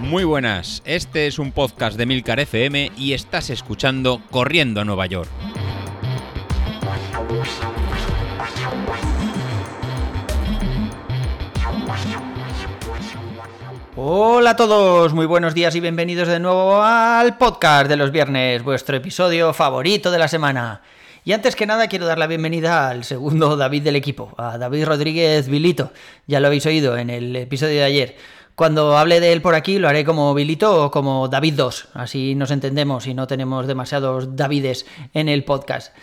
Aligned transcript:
Muy 0.00 0.24
buenas, 0.24 0.82
este 0.86 1.26
es 1.26 1.38
un 1.38 1.52
podcast 1.52 1.98
de 1.98 2.06
Milcar 2.06 2.40
FM 2.40 2.92
y 2.96 3.12
estás 3.12 3.50
escuchando 3.50 4.22
Corriendo 4.30 4.80
a 4.80 4.84
Nueva 4.84 5.04
York. 5.06 5.28
Hola 13.96 14.50
a 14.50 14.56
todos, 14.56 15.12
muy 15.12 15.26
buenos 15.26 15.54
días 15.54 15.74
y 15.74 15.80
bienvenidos 15.80 16.28
de 16.28 16.40
nuevo 16.40 16.82
al 16.82 17.36
podcast 17.36 17.88
de 17.88 17.96
los 17.96 18.12
viernes, 18.12 18.62
vuestro 18.62 18.96
episodio 18.96 19.52
favorito 19.52 20.10
de 20.10 20.18
la 20.18 20.28
semana. 20.28 20.80
Y 21.24 21.32
antes 21.32 21.56
que 21.56 21.66
nada 21.66 21.88
quiero 21.88 22.06
dar 22.06 22.18
la 22.18 22.26
bienvenida 22.26 22.88
al 22.88 23.04
segundo 23.04 23.56
David 23.58 23.82
del 23.82 23.96
equipo, 23.96 24.34
a 24.38 24.58
David 24.58 24.84
Rodríguez 24.84 25.48
Vilito. 25.48 25.92
Ya 26.26 26.40
lo 26.40 26.46
habéis 26.46 26.66
oído 26.66 26.96
en 26.96 27.10
el 27.10 27.34
episodio 27.36 27.74
de 27.74 27.84
ayer. 27.84 28.16
Cuando 28.54 28.96
hable 28.96 29.20
de 29.20 29.32
él 29.32 29.42
por 29.42 29.54
aquí 29.54 29.78
lo 29.78 29.88
haré 29.88 30.04
como 30.04 30.34
Vilito 30.34 30.84
o 30.84 30.90
como 30.90 31.28
David 31.28 31.54
2, 31.54 31.88
así 31.94 32.34
nos 32.34 32.50
entendemos 32.50 33.06
y 33.06 33.14
no 33.14 33.26
tenemos 33.28 33.66
demasiados 33.66 34.34
Davides 34.36 34.84
en 35.14 35.28
el 35.28 35.44
podcast. 35.44 35.94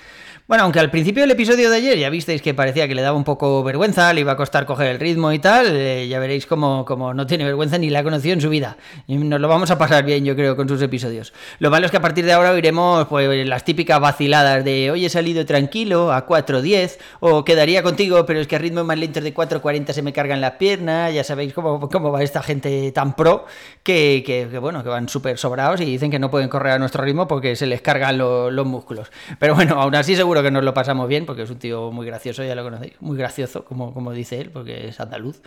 Bueno, 0.47 0.65
aunque 0.65 0.79
al 0.79 0.91
principio 0.91 1.23
del 1.23 1.31
episodio 1.31 1.71
de 1.71 1.77
ayer 1.77 1.97
ya 1.97 2.11
visteis 2.11 2.39
que 2.39 2.53
parecía 2.53 2.87
que 2.87 2.93
le 2.93 3.01
daba 3.01 3.17
un 3.17 3.23
poco 3.23 3.63
vergüenza, 3.63 4.13
le 4.13 4.21
iba 4.21 4.33
a 4.33 4.37
costar 4.37 4.67
coger 4.67 4.85
el 4.85 4.99
ritmo 4.99 5.31
y 5.31 5.39
tal, 5.39 5.75
eh, 5.75 6.07
ya 6.07 6.19
veréis 6.19 6.45
como, 6.45 6.85
como 6.85 7.15
no 7.15 7.25
tiene 7.25 7.45
vergüenza 7.45 7.79
ni 7.79 7.89
la 7.89 8.01
ha 8.01 8.03
conocido 8.03 8.35
en 8.35 8.41
su 8.41 8.49
vida. 8.51 8.77
Y 9.07 9.17
nos 9.17 9.41
lo 9.41 9.47
vamos 9.47 9.71
a 9.71 9.79
pasar 9.79 10.05
bien, 10.05 10.23
yo 10.23 10.35
creo, 10.35 10.55
con 10.55 10.69
sus 10.69 10.79
episodios. 10.83 11.33
Lo 11.57 11.71
malo 11.71 11.87
es 11.87 11.91
que 11.91 11.97
a 11.97 12.01
partir 12.01 12.25
de 12.25 12.33
ahora 12.33 12.51
oiremos 12.51 13.07
pues, 13.07 13.47
las 13.47 13.63
típicas 13.65 13.99
vaciladas 13.99 14.63
de 14.63 14.91
hoy 14.91 15.03
he 15.05 15.09
salido 15.09 15.47
tranquilo 15.47 16.13
a 16.13 16.27
4.10 16.27 16.99
o 17.21 17.43
quedaría 17.43 17.81
contigo, 17.81 18.23
pero 18.27 18.39
es 18.39 18.45
que 18.45 18.55
a 18.55 18.59
ritmo 18.59 18.83
más 18.83 18.99
lento 18.99 19.21
de 19.21 19.33
4.40 19.33 19.93
se 19.93 20.03
me 20.03 20.13
cargan 20.13 20.41
las 20.41 20.51
piernas, 20.57 21.11
ya 21.11 21.23
sabéis 21.23 21.55
cómo, 21.55 21.89
cómo 21.89 22.11
va 22.11 22.21
esta 22.21 22.43
gente 22.43 22.91
tan 22.91 23.15
pro 23.15 23.47
que, 23.81 24.21
que, 24.23 24.45
bueno, 24.59 24.83
que 24.83 24.89
van 24.89 25.09
súper 25.09 25.39
sobrados 25.39 25.81
y 25.81 25.85
dicen 25.85 26.11
que 26.11 26.19
no 26.19 26.29
pueden 26.29 26.49
correr 26.49 26.73
a 26.73 26.77
nuestro 26.77 27.03
ritmo 27.03 27.27
porque 27.27 27.55
se 27.55 27.65
les 27.65 27.81
cargan 27.81 28.19
los 28.19 28.67
músculos. 28.67 29.11
Pero 29.39 29.55
bueno, 29.55 29.81
aún 29.81 29.95
así 29.95 30.15
seguro 30.15 30.34
que 30.43 30.51
nos 30.51 30.63
lo 30.63 30.73
pasamos 30.73 31.07
bien, 31.07 31.25
porque 31.25 31.43
es 31.43 31.49
un 31.49 31.59
tío 31.59 31.91
muy 31.91 32.05
gracioso, 32.05 32.43
ya 32.43 32.55
lo 32.55 32.63
conocéis, 32.63 32.93
muy 32.99 33.17
gracioso, 33.17 33.65
como, 33.65 33.93
como 33.93 34.11
dice 34.11 34.39
él, 34.41 34.49
porque 34.51 34.87
es 34.87 34.99
andaluz. 34.99 35.41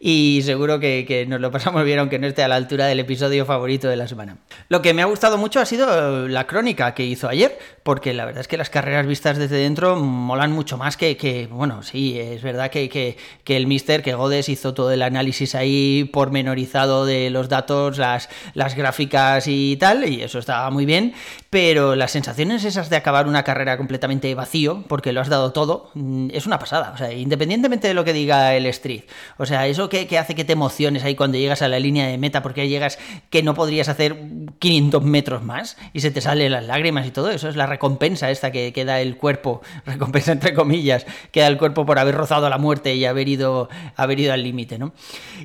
Y 0.00 0.40
seguro 0.44 0.80
que, 0.80 1.04
que, 1.06 1.26
nos 1.26 1.40
lo 1.40 1.50
pasamos 1.50 1.84
bien, 1.84 1.98
aunque 1.98 2.18
no 2.18 2.26
esté 2.26 2.42
a 2.42 2.48
la 2.48 2.56
altura 2.56 2.86
del 2.86 3.00
episodio 3.00 3.44
favorito 3.44 3.88
de 3.88 3.96
la 3.96 4.08
semana. 4.08 4.38
Lo 4.68 4.82
que 4.82 4.94
me 4.94 5.02
ha 5.02 5.06
gustado 5.06 5.38
mucho 5.38 5.60
ha 5.60 5.64
sido 5.64 6.26
la 6.26 6.46
crónica 6.46 6.94
que 6.94 7.04
hizo 7.04 7.28
ayer, 7.28 7.58
porque 7.84 8.12
la 8.12 8.24
verdad 8.24 8.40
es 8.40 8.48
que 8.48 8.56
las 8.56 8.68
carreras 8.68 9.06
vistas 9.06 9.38
desde 9.38 9.56
dentro 9.56 9.96
molan 9.96 10.50
mucho 10.50 10.76
más 10.76 10.96
que, 10.96 11.16
que 11.16 11.46
bueno, 11.46 11.82
sí, 11.84 12.18
es 12.18 12.42
verdad 12.42 12.70
que, 12.70 12.88
que, 12.88 13.16
que 13.44 13.56
el 13.56 13.66
mister, 13.66 14.02
que 14.02 14.14
Godes 14.14 14.48
hizo 14.48 14.74
todo 14.74 14.90
el 14.90 15.02
análisis 15.02 15.54
ahí 15.54 16.10
pormenorizado 16.12 17.06
de 17.06 17.30
los 17.30 17.48
datos, 17.48 17.98
las, 17.98 18.28
las 18.54 18.74
gráficas 18.74 19.46
y 19.46 19.76
tal, 19.76 20.08
y 20.08 20.22
eso 20.22 20.40
estaba 20.40 20.68
muy 20.70 20.84
bien, 20.84 21.14
pero 21.50 21.94
las 21.94 22.10
sensaciones 22.10 22.64
esas 22.64 22.90
de 22.90 22.96
acabar 22.96 23.26
una 23.28 23.44
carrera 23.44 23.76
completamente 23.76 24.34
vacío, 24.34 24.84
porque 24.88 25.12
lo 25.12 25.20
has 25.20 25.28
dado 25.28 25.52
todo, 25.52 25.90
mm, 25.94 26.28
es 26.32 26.46
una 26.46 26.58
pasada. 26.58 26.90
O 26.92 26.98
sea, 26.98 27.12
independientemente 27.12 27.88
de 27.88 27.94
lo 27.94 28.04
que 28.04 28.12
diga 28.12 28.54
el 28.54 28.66
Street. 28.66 29.04
O 29.38 29.46
sea, 29.46 29.66
eso 29.66 29.88
que, 29.88 30.06
que, 30.06 30.18
hace 30.18 30.34
que 30.34 30.44
te 30.44 30.52
emociones 30.52 31.04
ahí 31.04 31.14
cuando 31.14 31.38
llegas 31.38 31.62
a 31.62 31.68
la 31.68 31.78
línea 31.78 32.08
de 32.08 32.18
meta, 32.18 32.42
porque 32.42 32.68
llegas 32.68 32.98
que 33.30 33.42
no 33.42 33.54
podrías 33.54 33.88
hacer 33.88 34.16
500 34.58 35.02
metros 35.02 35.42
más 35.42 35.76
y 35.92 36.00
se 36.00 36.10
te 36.10 36.20
salen 36.20 36.52
las 36.52 36.64
lágrimas 36.64 37.06
y 37.06 37.10
todo 37.10 37.30
eso, 37.30 37.48
es 37.48 37.56
la 37.56 37.66
recompensa 37.66 38.30
esta 38.30 38.50
que, 38.50 38.72
que 38.72 38.84
da 38.84 39.00
el 39.00 39.16
cuerpo, 39.16 39.62
recompensa 39.86 40.32
entre 40.32 40.54
comillas, 40.54 41.06
que 41.30 41.40
da 41.40 41.46
el 41.46 41.58
cuerpo 41.58 41.86
por 41.86 41.98
haber 41.98 42.14
rozado 42.14 42.48
la 42.48 42.58
muerte 42.58 42.94
y 42.94 43.04
haber 43.04 43.28
ido, 43.28 43.68
haber 43.96 44.20
ido 44.20 44.32
al 44.32 44.42
límite, 44.42 44.78
¿no? 44.78 44.92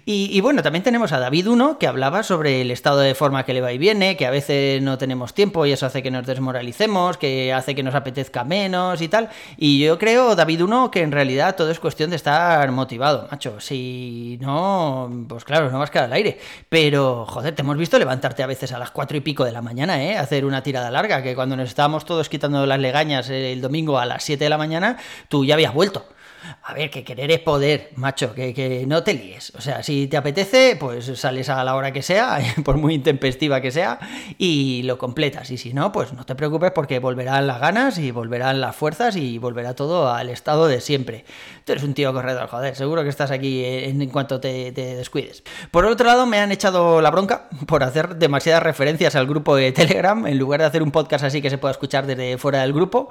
Y, 0.06 0.40
bueno, 0.42 0.64
también 0.64 0.84
tenemos 0.84 1.12
a 1.12 1.20
David 1.20 1.48
1 1.48 1.78
que 1.78 1.88
hablaba 1.88 2.24
sobre 2.24 2.62
el 2.62 2.72
estado 2.72 3.00
de 3.00 3.16
forma 3.16 3.46
que 3.46 3.54
le 3.54 3.62
va 3.62 3.72
y 3.72 3.78
viene, 3.78 4.18
que 4.18 4.26
a 4.26 4.32
veces 4.32 4.82
no 4.82 4.98
tenemos 4.98 5.34
tiempo 5.34 5.66
y 5.66 5.72
eso 5.72 5.86
hace 5.86 6.02
que 6.02 6.12
nos 6.12 6.26
desmoralicemos, 6.26 7.18
que 7.18 7.54
hace 7.54 7.76
que 7.76 7.84
nos 7.84 7.96
apetezca 7.96 8.44
menos 8.44 9.02
y 9.02 9.08
tal. 9.08 9.30
Y 9.58 9.80
yo 9.80 9.98
creo, 9.98 10.36
David 10.36 10.64
1, 10.64 10.92
que 10.92 11.02
en 11.02 11.12
realidad 11.12 11.56
todo 11.56 11.72
es 11.72 11.80
cuestión 11.80 12.10
de 12.10 12.16
estar 12.16 12.72
motivado, 12.72 13.28
macho. 13.30 13.60
Si 13.60 14.38
no, 14.42 15.26
pues 15.28 15.44
claro, 15.44 15.70
no 15.70 15.80
vas 15.80 15.90
a 15.90 15.94
quedar 15.94 16.06
al 16.06 16.14
aire. 16.14 16.40
Pero, 16.70 17.26
joder, 17.26 17.54
te 17.54 17.62
hemos 17.62 17.78
visto 17.78 18.00
levantarte 18.00 18.44
a 18.44 18.48
veces 18.48 18.72
a 18.72 18.80
las 18.80 18.92
cuatro 19.02 19.18
y 19.18 19.22
pico 19.22 19.44
de 19.46 19.52
la 19.52 19.64
mañana, 19.64 20.04
¿eh? 20.04 20.16
Hacer 20.16 20.46
una 20.46 20.62
tirada 20.62 20.92
larga, 20.92 21.24
que 21.24 21.34
cuando 21.34 21.56
nos 21.56 21.70
estábamos 21.70 22.06
todos 22.06 22.30
quitando 22.30 22.68
las 22.68 22.80
legañas 22.80 23.32
el 23.32 23.60
domingo 23.60 23.98
a 23.98 24.06
las 24.06 24.22
7 24.22 24.44
de 24.44 24.50
la 24.52 24.60
mañana, 24.60 24.98
tú 25.28 25.44
ya 25.44 25.56
habías 25.56 25.74
vuelto. 25.74 26.06
A 26.64 26.74
ver, 26.74 26.90
que 26.90 27.04
querer 27.04 27.30
es 27.32 27.40
poder, 27.40 27.92
macho, 27.96 28.34
que, 28.34 28.54
que, 28.54 28.86
no 28.88 29.04
te 29.04 29.14
líes. 29.14 29.54
O 29.56 29.62
sea, 29.62 29.84
si 29.84 30.08
te 30.08 30.18
apetece, 30.18 30.76
pues 30.80 31.06
sales 31.20 31.50
a 31.50 31.64
la 31.64 31.76
hora 31.76 31.92
que 31.92 32.02
sea, 32.02 32.40
por 32.66 32.78
muy 32.78 32.96
intempestiva 32.96 33.62
que 33.62 33.72
sea, 33.72 34.00
y 34.38 34.82
lo 34.84 34.98
completas. 34.98 35.52
Y 35.52 35.58
si 35.58 35.74
no, 35.74 35.92
pues 35.92 36.14
no 36.14 36.26
te 36.26 36.36
preocupes 36.36 36.72
porque 36.72 37.00
volverán 37.00 37.46
las 37.46 37.60
ganas 37.60 37.98
y 38.00 38.12
volverán 38.12 38.60
las 38.60 38.76
fuerzas 38.76 39.16
y 39.16 39.38
volverá 39.38 39.76
todo 39.76 40.12
al 40.12 40.30
estado 40.30 40.68
de 40.68 40.82
siempre. 40.82 41.26
Tú 41.64 41.74
eres 41.74 41.84
un 41.84 41.94
tío 41.94 42.12
corredor, 42.12 42.48
joder, 42.48 42.76
seguro 42.76 43.04
que 43.04 43.10
estás 43.10 43.30
aquí 43.30 43.64
en, 43.64 44.10
cuanto 44.10 44.40
te, 44.40 44.72
te, 44.72 44.96
descuides. 44.96 45.44
Por 45.70 45.86
otro 45.86 46.08
lado, 46.08 46.26
me 46.26 46.40
han 46.40 46.52
echado 46.52 47.02
la 47.02 47.12
bronca 47.12 47.50
por 47.68 47.84
hacer 47.84 48.16
demasiadas 48.16 48.64
referencias 48.64 49.16
al 49.16 49.28
grupo 49.28 49.56
de 49.56 49.72
Telegram, 49.72 50.26
en 50.26 50.40
lugar 50.40 50.62
de 50.62 50.66
hacer 50.66 50.82
un 50.82 50.92
podcast 50.92 51.24
así 51.24 51.42
que 51.42 51.52
se 51.52 51.60
pueda 51.60 51.72
escuchar 51.72 52.08
desde 52.08 52.38
fuera 52.40 52.62
del 52.62 52.74
grupo. 52.74 53.10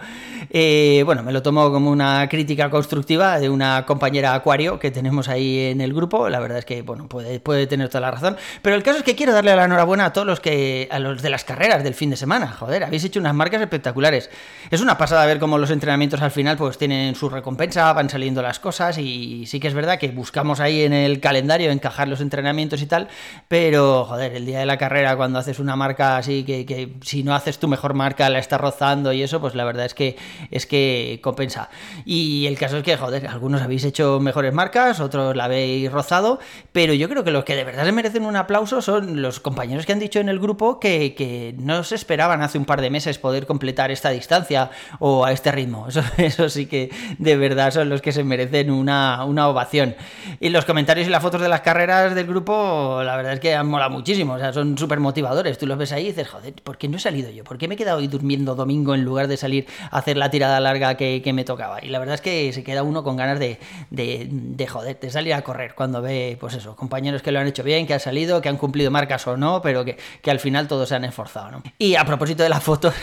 Eh, 0.50 1.02
bueno, 1.04 1.22
me 1.22 1.32
lo 1.32 1.42
tomo 1.42 1.70
como 1.70 1.90
una 1.90 2.28
crítica 2.28 2.70
constructiva 2.70 3.19
de 3.20 3.48
una 3.48 3.84
compañera 3.86 4.34
Acuario 4.34 4.78
que 4.78 4.90
tenemos 4.90 5.28
ahí 5.28 5.66
en 5.66 5.80
el 5.80 5.92
grupo. 5.92 6.28
La 6.28 6.40
verdad 6.40 6.58
es 6.58 6.64
que, 6.64 6.82
bueno, 6.82 7.08
puede, 7.08 7.40
puede 7.40 7.66
tener 7.66 7.88
toda 7.88 8.00
la 8.00 8.10
razón. 8.10 8.36
Pero 8.62 8.76
el 8.76 8.82
caso 8.82 8.98
es 8.98 9.04
que 9.04 9.14
quiero 9.14 9.32
darle 9.32 9.54
la 9.54 9.64
enhorabuena 9.64 10.06
a 10.06 10.12
todos 10.12 10.26
los 10.26 10.40
que. 10.40 10.88
a 10.90 10.98
los 10.98 11.22
de 11.22 11.30
las 11.30 11.44
carreras 11.44 11.84
del 11.84 11.94
fin 11.94 12.10
de 12.10 12.16
semana. 12.16 12.48
Joder, 12.48 12.84
habéis 12.84 13.04
hecho 13.04 13.20
unas 13.20 13.34
marcas 13.34 13.60
espectaculares. 13.60 14.30
Es 14.70 14.80
una 14.80 14.96
pasada 14.96 15.26
ver 15.26 15.38
cómo 15.38 15.58
los 15.58 15.70
entrenamientos 15.70 16.22
al 16.22 16.30
final, 16.30 16.56
pues 16.56 16.78
tienen 16.78 17.14
su 17.14 17.28
recompensa, 17.28 17.92
van 17.92 18.08
saliendo 18.08 18.42
las 18.42 18.58
cosas. 18.58 18.98
Y 18.98 19.44
sí 19.46 19.60
que 19.60 19.68
es 19.68 19.74
verdad 19.74 19.98
que 19.98 20.08
buscamos 20.08 20.60
ahí 20.60 20.82
en 20.82 20.92
el 20.92 21.20
calendario 21.20 21.70
encajar 21.70 22.08
los 22.08 22.20
entrenamientos 22.20 22.80
y 22.82 22.86
tal. 22.86 23.08
Pero, 23.48 24.06
joder, 24.06 24.34
el 24.34 24.46
día 24.46 24.60
de 24.60 24.66
la 24.66 24.78
carrera, 24.78 25.16
cuando 25.16 25.38
haces 25.38 25.58
una 25.58 25.76
marca 25.76 26.16
así, 26.16 26.44
que, 26.44 26.64
que 26.64 26.94
si 27.02 27.22
no 27.22 27.34
haces 27.34 27.58
tu 27.58 27.68
mejor 27.68 27.94
marca, 27.94 28.30
la 28.30 28.38
estás 28.38 28.60
rozando 28.60 29.12
y 29.12 29.22
eso, 29.22 29.40
pues 29.40 29.54
la 29.54 29.64
verdad 29.64 29.86
es 29.86 29.94
que 29.94 30.16
es 30.50 30.66
que 30.66 31.20
compensa. 31.22 31.68
Y 32.04 32.46
el 32.46 32.58
caso 32.58 32.78
es 32.78 32.82
que, 32.84 32.96
joder, 32.96 33.09
algunos 33.28 33.62
habéis 33.62 33.84
hecho 33.84 34.20
mejores 34.20 34.52
marcas, 34.52 35.00
otros 35.00 35.36
la 35.36 35.44
habéis 35.44 35.90
rozado, 35.90 36.38
pero 36.72 36.94
yo 36.94 37.08
creo 37.08 37.24
que 37.24 37.30
los 37.30 37.44
que 37.44 37.56
de 37.56 37.64
verdad 37.64 37.84
se 37.84 37.92
merecen 37.92 38.24
un 38.24 38.36
aplauso 38.36 38.82
son 38.82 39.22
los 39.22 39.40
compañeros 39.40 39.86
que 39.86 39.92
han 39.92 39.98
dicho 39.98 40.20
en 40.20 40.28
el 40.28 40.38
grupo 40.38 40.80
que, 40.80 41.14
que 41.14 41.54
no 41.58 41.84
se 41.84 41.94
esperaban 41.94 42.42
hace 42.42 42.58
un 42.58 42.64
par 42.64 42.80
de 42.80 42.90
meses 42.90 43.18
poder 43.18 43.46
completar 43.46 43.90
esta 43.90 44.10
distancia 44.10 44.70
o 44.98 45.24
a 45.24 45.32
este 45.32 45.52
ritmo. 45.52 45.86
Eso, 45.90 46.02
eso 46.18 46.48
sí 46.48 46.66
que 46.66 46.90
de 47.18 47.36
verdad 47.36 47.72
son 47.72 47.88
los 47.88 48.00
que 48.00 48.12
se 48.12 48.24
merecen 48.24 48.70
una, 48.70 49.24
una 49.24 49.48
ovación. 49.48 49.96
Y 50.38 50.50
los 50.50 50.64
comentarios 50.64 51.06
y 51.06 51.10
las 51.10 51.22
fotos 51.22 51.40
de 51.40 51.48
las 51.48 51.60
carreras 51.62 52.14
del 52.14 52.26
grupo, 52.26 53.02
la 53.04 53.16
verdad 53.16 53.34
es 53.34 53.40
que 53.40 53.54
han 53.54 53.66
molado 53.66 53.90
muchísimo, 53.90 54.34
o 54.34 54.38
sea, 54.38 54.52
son 54.52 54.78
súper 54.78 55.00
motivadores. 55.00 55.58
Tú 55.58 55.66
los 55.66 55.76
ves 55.76 55.92
ahí 55.92 56.04
y 56.04 56.06
dices, 56.08 56.28
joder, 56.28 56.54
¿por 56.62 56.78
qué 56.78 56.88
no 56.88 56.96
he 56.96 57.00
salido 57.00 57.30
yo? 57.30 57.44
¿Por 57.44 57.58
qué 57.58 57.68
me 57.68 57.74
he 57.74 57.78
quedado 57.78 57.98
hoy 57.98 58.06
durmiendo 58.06 58.54
domingo 58.54 58.94
en 58.94 59.04
lugar 59.04 59.28
de 59.28 59.36
salir 59.36 59.66
a 59.90 59.98
hacer 59.98 60.16
la 60.16 60.30
tirada 60.30 60.60
larga 60.60 60.96
que, 60.96 61.22
que 61.22 61.32
me 61.32 61.44
tocaba? 61.44 61.84
Y 61.84 61.88
la 61.88 61.98
verdad 61.98 62.14
es 62.14 62.20
que 62.20 62.52
se 62.52 62.62
queda 62.64 62.82
uno 62.82 62.99
con 63.04 63.16
ganas 63.16 63.38
de, 63.38 63.58
de, 63.90 64.28
de, 64.30 64.66
joder, 64.66 64.98
de 64.98 65.10
salir 65.10 65.34
a 65.34 65.42
correr 65.42 65.74
cuando 65.74 66.02
ve, 66.02 66.36
pues 66.40 66.54
eso, 66.54 66.76
compañeros 66.76 67.22
que 67.22 67.32
lo 67.32 67.40
han 67.40 67.46
hecho 67.46 67.62
bien, 67.62 67.86
que 67.86 67.94
han 67.94 68.00
salido, 68.00 68.40
que 68.40 68.48
han 68.48 68.56
cumplido 68.56 68.90
marcas 68.90 69.26
o 69.26 69.36
no, 69.36 69.62
pero 69.62 69.84
que, 69.84 69.96
que 70.22 70.30
al 70.30 70.40
final 70.40 70.68
todos 70.68 70.88
se 70.88 70.94
han 70.94 71.04
esforzado, 71.04 71.50
¿no? 71.50 71.62
Y 71.78 71.96
a 71.96 72.04
propósito 72.04 72.42
de 72.42 72.48
las 72.48 72.62
fotos, 72.62 72.94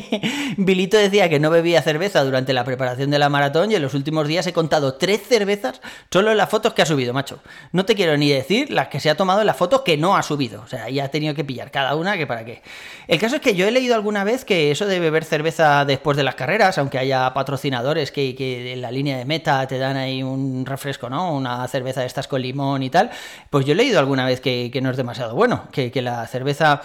Bilito 0.56 0.96
decía 0.96 1.28
que 1.28 1.38
no 1.40 1.50
bebía 1.50 1.82
cerveza 1.82 2.24
durante 2.24 2.52
la 2.52 2.64
preparación 2.64 3.10
de 3.10 3.18
la 3.18 3.28
maratón 3.28 3.70
y 3.70 3.74
en 3.74 3.82
los 3.82 3.94
últimos 3.94 4.26
días 4.28 4.46
he 4.46 4.52
contado 4.52 4.94
tres 4.94 5.22
cervezas 5.26 5.80
solo 6.10 6.30
en 6.30 6.36
las 6.36 6.48
fotos 6.48 6.74
que 6.74 6.82
ha 6.82 6.86
subido, 6.86 7.12
macho. 7.12 7.40
No 7.72 7.84
te 7.84 7.94
quiero 7.94 8.16
ni 8.16 8.30
decir 8.30 8.70
las 8.70 8.88
que 8.88 9.00
se 9.00 9.10
ha 9.10 9.16
tomado 9.16 9.40
en 9.40 9.46
las 9.46 9.56
fotos 9.56 9.82
que 9.82 9.96
no 9.96 10.16
ha 10.16 10.22
subido, 10.22 10.62
o 10.62 10.66
sea, 10.66 10.88
ya 10.90 11.04
ha 11.04 11.08
tenido 11.08 11.34
que 11.34 11.44
pillar 11.44 11.70
cada 11.70 11.94
una 11.94 12.16
que 12.16 12.26
para 12.26 12.44
qué. 12.44 12.62
El 13.08 13.18
caso 13.18 13.36
es 13.36 13.42
que 13.42 13.54
yo 13.54 13.66
he 13.66 13.70
leído 13.70 13.94
alguna 13.94 14.24
vez 14.24 14.44
que 14.44 14.70
eso 14.70 14.86
de 14.86 15.00
beber 15.00 15.24
cerveza 15.24 15.84
después 15.84 16.16
de 16.16 16.22
las 16.22 16.34
carreras, 16.34 16.78
aunque 16.78 16.98
haya 16.98 17.32
patrocinadores 17.34 18.12
que, 18.12 18.34
que 18.34 18.72
en 18.72 18.82
la 18.82 18.90
línea 18.90 19.18
de 19.18 19.24
te 19.40 19.78
dan 19.78 19.96
ahí 19.96 20.22
un 20.22 20.64
refresco, 20.66 21.08
¿no? 21.08 21.34
Una 21.34 21.66
cerveza 21.68 22.00
de 22.00 22.06
estas 22.06 22.28
con 22.28 22.42
limón 22.42 22.82
y 22.82 22.90
tal. 22.90 23.10
Pues 23.50 23.64
yo 23.64 23.72
he 23.72 23.76
leído 23.76 23.98
alguna 23.98 24.24
vez 24.24 24.40
que, 24.40 24.78
no 24.82 24.90
es 24.90 24.96
demasiado 24.96 25.34
bueno, 25.34 25.68
que 25.72 26.02
la 26.02 26.26
cerveza 26.26 26.82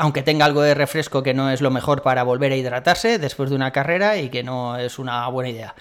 aunque 0.00 0.22
tenga 0.22 0.46
algo 0.46 0.62
de 0.62 0.74
refresco 0.74 1.22
que 1.22 1.34
no 1.34 1.50
es 1.50 1.60
lo 1.60 1.70
mejor 1.70 2.00
para 2.00 2.22
volver 2.22 2.52
a 2.52 2.56
hidratarse 2.56 3.18
después 3.18 3.50
de 3.50 3.56
una 3.56 3.70
carrera 3.70 4.16
y 4.16 4.30
que 4.30 4.42
no 4.42 4.78
es 4.78 4.98
una 4.98 5.28
buena 5.28 5.50
idea. 5.50 5.74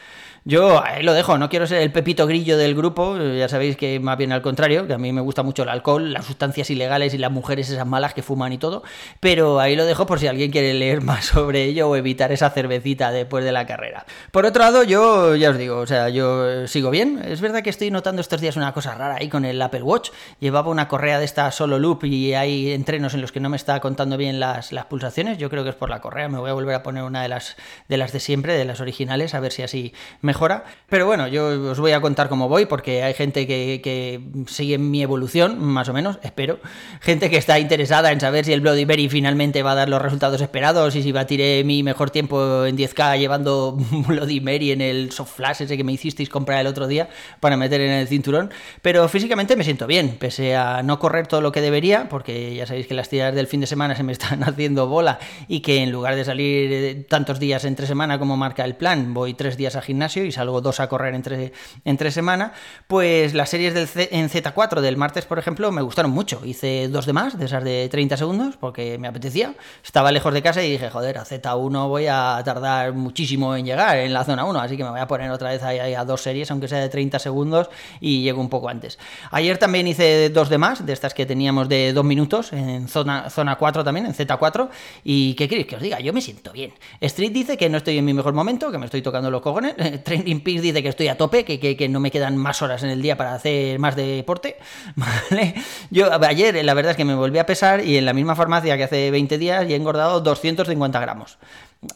Yo 0.46 0.84
ahí 0.84 1.04
lo 1.04 1.14
dejo, 1.14 1.38
no 1.38 1.50
quiero 1.50 1.68
ser 1.68 1.82
el 1.82 1.92
pepito 1.92 2.26
grillo 2.26 2.58
del 2.58 2.74
grupo, 2.74 3.18
ya 3.18 3.50
sabéis 3.50 3.76
que 3.76 4.00
más 4.00 4.18
bien 4.18 4.32
al 4.32 4.42
contrario, 4.42 4.88
que 4.88 4.94
a 4.94 4.98
mí 4.98 5.12
me 5.12 5.22
gusta 5.22 5.44
mucho 5.44 5.64
el 5.64 5.70
alcohol, 5.70 6.14
las 6.14 6.26
sustancias 6.26 6.70
ilegales 6.70 7.14
y 7.14 7.18
las 7.18 7.32
mujeres 7.32 7.70
esas 7.70 7.86
malas 7.86 8.14
que 8.14 8.24
fuman 8.24 8.54
y 8.54 8.58
todo, 8.58 8.82
pero 9.20 9.60
ahí 9.60 9.76
lo 9.76 9.86
dejo 9.86 10.06
por 10.06 10.20
si 10.20 10.28
alguien 10.28 10.50
quiere 10.50 10.74
leer 10.74 11.02
más 11.02 11.26
sobre 11.26 11.66
ello 11.66 11.90
o 11.90 11.96
evitar 11.96 12.32
esa 12.32 12.50
cervecita 12.50 13.12
después 13.12 13.44
de 13.44 13.52
la 13.52 13.68
carrera. 13.68 14.06
Por 14.32 14.46
otro 14.46 14.64
lado, 14.64 14.84
yo 14.84 15.36
ya 15.36 15.50
os 15.50 15.58
digo, 15.58 15.78
o 15.78 15.86
sea, 15.86 16.10
yo 16.10 16.68
sigo 16.68 16.90
bien, 16.90 17.22
es 17.24 17.42
verdad 17.42 17.62
que 17.62 17.70
estoy 17.70 17.92
notando 17.92 18.22
estos 18.22 18.42
días 18.42 18.56
una 18.56 18.74
cosa 18.74 18.96
rara 18.96 19.18
ahí 19.20 19.28
con 19.28 19.44
el 19.46 19.62
Apple 19.62 19.84
Watch, 19.84 20.10
llevaba 20.40 20.72
una 20.72 20.88
correa 20.88 21.20
de 21.20 21.26
esta 21.26 21.52
solo 21.52 21.80
loop 21.80 22.06
y 22.06 22.34
hay 22.34 22.72
entrenos 22.72 23.14
en 23.14 23.22
los 23.22 23.32
que 23.32 23.42
no 23.42 23.50
me 23.50 23.58
está 23.58 23.80
contando 23.82 24.09
bien 24.18 24.40
las, 24.40 24.72
las 24.72 24.86
pulsaciones, 24.86 25.38
yo 25.38 25.50
creo 25.50 25.64
que 25.64 25.70
es 25.72 25.76
por 25.76 25.90
la 25.90 26.02
correa, 26.02 26.30
me 26.30 26.38
voy 26.38 26.50
a 26.50 26.54
volver 26.54 26.76
a 26.76 26.84
poner 26.84 27.04
una 27.04 27.22
de 27.22 27.30
las 27.30 27.56
de 27.88 27.98
las 27.98 28.12
de 28.12 28.20
siempre, 28.20 28.58
de 28.58 28.66
las 28.66 28.82
originales, 28.82 29.34
a 29.34 29.40
ver 29.40 29.52
si 29.52 29.64
así 29.64 29.94
mejora. 30.22 30.66
Pero 30.88 31.06
bueno, 31.06 31.28
yo 31.28 31.72
os 31.72 31.80
voy 31.80 31.92
a 31.92 32.02
contar 32.02 32.30
cómo 32.30 32.48
voy, 32.48 32.66
porque 32.66 33.04
hay 33.04 33.14
gente 33.14 33.48
que, 33.48 33.82
que 33.84 34.22
sigue 34.48 34.78
mi 34.78 35.02
evolución, 35.02 35.60
más 35.60 35.90
o 35.90 35.94
menos, 35.94 36.20
espero. 36.24 36.60
Gente 37.02 37.30
que 37.30 37.38
está 37.38 37.60
interesada 37.60 38.12
en 38.12 38.20
saber 38.20 38.46
si 38.46 38.54
el 38.54 38.62
Bloody 38.62 38.86
Berry 38.86 39.10
finalmente 39.10 39.64
va 39.64 39.72
a 39.72 39.76
dar 39.76 39.90
los 39.90 40.02
resultados 40.02 40.42
esperados 40.42 40.96
y 40.96 41.04
si 41.04 41.12
batiré 41.12 41.64
mi 41.64 41.84
mejor 41.84 42.10
tiempo 42.10 42.66
en 42.66 42.78
10K 42.78 43.18
llevando 43.18 43.78
Bloody 44.08 44.42
Mary 44.42 44.72
en 44.72 44.82
el 44.82 45.12
soft 45.12 45.36
flash 45.36 45.62
ese 45.62 45.78
que 45.78 45.84
me 45.84 45.94
hicisteis 45.94 46.30
comprar 46.30 46.62
el 46.62 46.68
otro 46.68 46.88
día 46.88 47.10
para 47.40 47.58
meter 47.58 47.82
en 47.82 47.92
el 47.92 48.08
cinturón. 48.08 48.52
Pero 48.82 49.08
físicamente 49.10 49.56
me 49.56 49.64
siento 49.64 49.88
bien, 49.88 50.18
pese 50.20 50.56
a 50.56 50.84
no 50.84 51.00
correr 51.00 51.28
todo 51.28 51.42
lo 51.42 51.52
que 51.52 51.62
debería, 51.62 52.10
porque 52.10 52.56
ya 52.56 52.66
sabéis 52.66 52.88
que 52.88 52.94
las 52.94 53.10
tiradas 53.10 53.36
del 53.36 53.48
fin 53.48 53.62
de 53.62 53.68
semana 53.68 53.89
se 53.96 54.04
me 54.04 54.12
están 54.12 54.44
haciendo 54.48 54.88
bola 54.88 55.20
y 55.48 55.62
que 55.62 55.84
en 55.84 55.92
lugar 55.92 56.16
de 56.16 56.26
salir 56.26 57.08
tantos 57.08 57.40
días 57.40 57.66
entre 57.66 57.88
semana 57.88 58.20
como 58.20 58.38
marca 58.38 58.64
el 58.66 58.76
plan, 58.76 59.14
voy 59.14 59.34
tres 59.34 59.58
días 59.58 59.76
al 59.76 59.84
gimnasio 59.84 60.24
y 60.26 60.32
salgo 60.32 60.62
dos 60.62 60.80
a 60.80 60.88
correr 60.90 61.16
entre, 61.16 61.54
entre 61.86 62.12
semana, 62.12 62.54
pues 62.88 63.34
las 63.34 63.50
series 63.50 63.96
en 63.96 64.30
Z4 64.30 64.82
del 64.82 64.98
martes, 64.98 65.26
por 65.26 65.40
ejemplo, 65.40 65.72
me 65.72 65.82
gustaron 65.82 66.12
mucho. 66.12 66.42
Hice 66.46 66.88
dos 66.88 67.06
de 67.06 67.14
más, 67.14 67.38
de 67.38 67.46
esas 67.46 67.64
de 67.64 67.90
30 67.90 68.18
segundos, 68.18 68.58
porque 68.58 68.98
me 68.98 69.08
apetecía. 69.08 69.54
Estaba 69.84 70.12
lejos 70.12 70.34
de 70.34 70.42
casa 70.42 70.64
y 70.64 70.72
dije, 70.72 70.90
joder, 70.90 71.18
a 71.18 71.26
Z1 71.26 71.88
voy 71.88 72.08
a 72.08 72.42
tardar 72.44 72.94
muchísimo 72.94 73.56
en 73.56 73.66
llegar 73.66 73.98
en 73.98 74.14
la 74.14 74.24
zona 74.24 74.46
1, 74.46 74.60
así 74.60 74.78
que 74.78 74.84
me 74.84 74.92
voy 74.92 75.00
a 75.00 75.08
poner 75.08 75.32
otra 75.32 75.50
vez 75.50 75.64
ahí 75.64 75.94
a 75.94 76.06
dos 76.06 76.22
series, 76.22 76.52
aunque 76.52 76.68
sea 76.68 76.80
de 76.80 76.90
30 76.90 77.20
segundos, 77.20 77.70
y 78.00 78.24
llego 78.24 78.42
un 78.42 78.50
poco 78.50 78.70
antes. 78.70 78.98
Ayer 79.32 79.58
también 79.58 79.88
hice 79.88 80.30
dos 80.30 80.50
de 80.50 80.58
más, 80.58 80.86
de 80.86 80.94
estas 80.94 81.14
que 81.14 81.26
teníamos 81.26 81.70
de 81.70 81.94
dos 81.94 82.06
minutos, 82.06 82.54
en 82.54 82.88
zona, 82.88 83.30
zona 83.30 83.58
4 83.58 83.79
también, 83.84 84.06
en 84.06 84.14
Z4, 84.14 84.70
y 85.04 85.34
¿qué 85.36 85.48
queréis 85.48 85.68
que 85.68 85.76
os 85.76 85.82
diga? 85.82 86.00
Yo 86.00 86.14
me 86.14 86.22
siento 86.22 86.52
bien. 86.52 86.74
Street 87.02 87.32
dice 87.32 87.58
que 87.58 87.70
no 87.70 87.78
estoy 87.78 87.98
en 87.98 88.06
mi 88.06 88.14
mejor 88.14 88.34
momento, 88.34 88.72
que 88.72 88.78
me 88.78 88.86
estoy 88.86 89.02
tocando 89.02 89.32
los 89.32 89.42
cojones. 89.42 89.76
Training 90.04 90.42
dice 90.44 90.82
que 90.82 90.90
estoy 90.90 91.08
a 91.08 91.18
tope, 91.18 91.46
que, 91.46 91.60
que, 91.60 91.90
no 91.90 92.00
me 92.00 92.12
quedan 92.12 92.38
más 92.38 92.62
horas 92.62 92.84
en 92.84 92.90
el 92.90 93.02
día 93.02 93.18
para 93.18 93.34
hacer 93.34 93.80
más 93.80 93.96
deporte. 93.96 94.58
¿vale? 94.96 95.56
Yo 95.90 96.12
ayer 96.12 96.64
la 96.64 96.74
verdad 96.74 96.92
es 96.92 96.98
que 96.98 97.06
me 97.06 97.16
volví 97.16 97.38
a 97.40 97.46
pesar 97.46 97.84
y 97.84 97.98
en 97.98 98.06
la 98.06 98.14
misma 98.14 98.36
farmacia 98.36 98.78
que 98.78 98.84
hace 98.84 99.12
20 99.12 99.38
días 99.38 99.70
y 99.70 99.74
he 99.74 99.76
engordado 99.76 100.22
250 100.22 101.00
gramos. 101.00 101.38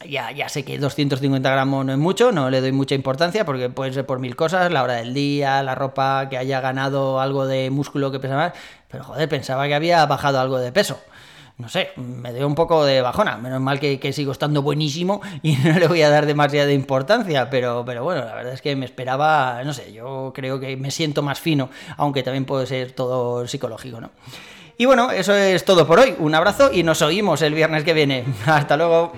Ya, 0.08 0.30
ya 0.30 0.48
sé 0.48 0.64
que 0.64 0.78
250 0.78 1.50
gramos 1.50 1.84
no 1.84 1.92
es 1.92 1.98
mucho, 1.98 2.32
no 2.32 2.48
le 2.48 2.62
doy 2.62 2.72
mucha 2.72 2.94
importancia 2.94 3.44
porque 3.44 3.68
puede 3.68 3.92
ser 3.92 4.06
por 4.06 4.18
mil 4.18 4.34
cosas, 4.34 4.72
la 4.72 4.82
hora 4.82 4.94
del 4.94 5.12
día, 5.12 5.62
la 5.62 5.74
ropa, 5.74 6.28
que 6.30 6.38
haya 6.38 6.60
ganado 6.60 7.20
algo 7.20 7.46
de 7.46 7.68
músculo 7.68 8.10
que 8.10 8.18
pesa 8.18 8.34
más, 8.34 8.52
pero 8.90 9.04
joder, 9.04 9.28
pensaba 9.28 9.66
que 9.66 9.74
había 9.74 10.04
bajado 10.06 10.40
algo 10.40 10.58
de 10.58 10.72
peso 10.72 10.98
no 11.56 11.68
sé, 11.68 11.90
me 11.96 12.32
dio 12.32 12.46
un 12.46 12.54
poco 12.54 12.84
de 12.84 13.00
bajona. 13.00 13.38
Menos 13.38 13.60
mal 13.60 13.78
que, 13.78 14.12
sigo 14.12 14.32
estando 14.32 14.62
buenísimo 14.62 15.20
y 15.42 15.56
no 15.64 15.78
le 15.78 15.86
voy 15.86 16.02
a 16.02 16.10
dar 16.10 16.26
demasiada 16.26 16.72
importancia, 16.72 17.48
pero, 17.48 17.84
pero 17.86 18.02
bueno, 18.02 18.24
la 18.24 18.34
verdad 18.34 18.52
es 18.52 18.62
que 18.62 18.74
me 18.76 18.84
esperaba, 18.84 19.62
no 19.64 19.72
sé, 19.72 19.92
yo 19.92 20.32
creo 20.34 20.58
que 20.58 20.76
me 20.76 20.90
siento 20.90 21.22
más 21.22 21.40
fino, 21.40 21.70
aunque 21.96 22.22
también 22.22 22.44
puede 22.44 22.66
ser 22.66 22.92
todo 22.92 23.46
psicológico, 23.46 24.00
¿no? 24.00 24.10
Y 24.76 24.86
bueno, 24.86 25.12
eso 25.12 25.32
es 25.34 25.64
todo 25.64 25.86
por 25.86 26.00
hoy. 26.00 26.16
Un 26.18 26.34
abrazo 26.34 26.72
y 26.72 26.82
nos 26.82 27.00
oímos 27.00 27.42
el 27.42 27.54
viernes 27.54 27.84
que 27.84 27.92
viene. 27.92 28.24
Hasta 28.46 28.76
luego. 28.76 29.12